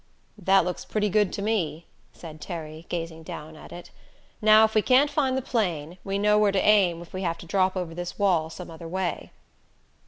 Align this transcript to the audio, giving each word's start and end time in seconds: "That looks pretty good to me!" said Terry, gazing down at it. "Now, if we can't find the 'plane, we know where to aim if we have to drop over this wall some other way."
"That 0.39 0.65
looks 0.65 0.83
pretty 0.83 1.09
good 1.09 1.31
to 1.33 1.43
me!" 1.43 1.85
said 2.11 2.41
Terry, 2.41 2.87
gazing 2.89 3.21
down 3.21 3.55
at 3.55 3.71
it. 3.71 3.91
"Now, 4.41 4.63
if 4.65 4.73
we 4.73 4.81
can't 4.81 5.11
find 5.11 5.37
the 5.37 5.43
'plane, 5.43 5.99
we 6.03 6.17
know 6.17 6.39
where 6.39 6.51
to 6.51 6.59
aim 6.59 7.03
if 7.03 7.13
we 7.13 7.21
have 7.21 7.37
to 7.37 7.45
drop 7.45 7.77
over 7.77 7.93
this 7.93 8.17
wall 8.17 8.49
some 8.49 8.71
other 8.71 8.87
way." 8.87 9.29